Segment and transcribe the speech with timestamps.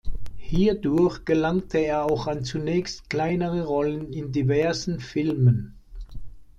[0.39, 5.77] Hierdurch gelangte er auch an zunächst kleinere Rollen in diversen Filmen.